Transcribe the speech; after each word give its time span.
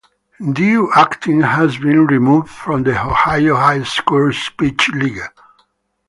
Duet 0.53 0.97
Acting 0.97 1.41
has 1.41 1.77
been 1.77 2.07
removed 2.07 2.49
from 2.49 2.81
the 2.81 2.99
Ohio 2.99 3.53
High 3.55 3.83
School 3.83 4.33
Speech 4.33 4.89
League. 4.95 5.21